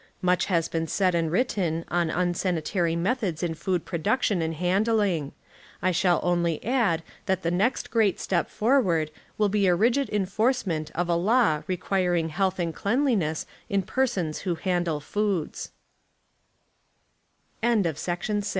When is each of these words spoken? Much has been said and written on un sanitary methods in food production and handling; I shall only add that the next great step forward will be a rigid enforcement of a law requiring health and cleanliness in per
Much 0.23 0.45
has 0.47 0.67
been 0.67 0.87
said 0.87 1.13
and 1.13 1.31
written 1.31 1.85
on 1.89 2.09
un 2.09 2.33
sanitary 2.33 2.95
methods 2.95 3.43
in 3.43 3.53
food 3.53 3.85
production 3.85 4.41
and 4.41 4.55
handling; 4.55 5.31
I 5.79 5.91
shall 5.91 6.19
only 6.23 6.57
add 6.65 7.03
that 7.27 7.43
the 7.43 7.51
next 7.51 7.91
great 7.91 8.19
step 8.19 8.49
forward 8.49 9.11
will 9.37 9.47
be 9.47 9.67
a 9.67 9.75
rigid 9.75 10.09
enforcement 10.09 10.89
of 10.95 11.07
a 11.07 11.13
law 11.13 11.61
requiring 11.67 12.29
health 12.29 12.57
and 12.57 12.73
cleanliness 12.73 13.45
in 13.69 13.83
per 13.83 14.07